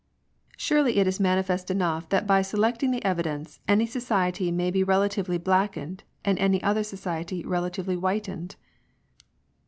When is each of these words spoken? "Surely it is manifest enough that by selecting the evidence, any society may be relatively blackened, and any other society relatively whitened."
"Surely 0.57 0.97
it 0.97 1.05
is 1.05 1.19
manifest 1.19 1.69
enough 1.69 2.09
that 2.09 2.25
by 2.25 2.41
selecting 2.41 2.89
the 2.89 3.05
evidence, 3.05 3.59
any 3.67 3.85
society 3.85 4.51
may 4.51 4.71
be 4.71 4.83
relatively 4.83 5.37
blackened, 5.37 6.03
and 6.25 6.39
any 6.39 6.59
other 6.63 6.81
society 6.83 7.45
relatively 7.45 7.93
whitened." 7.93 8.55